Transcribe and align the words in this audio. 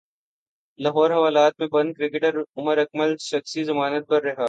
لاہور 0.79 1.09
حوالات 1.11 1.53
مں 1.59 1.67
بند 1.67 1.89
کرکٹر 1.93 2.33
عمر 2.57 2.77
اکمل 2.77 3.11
شخصی 3.21 3.61
ضمانت 3.63 4.03
پر 4.07 4.19
رہا 4.23 4.39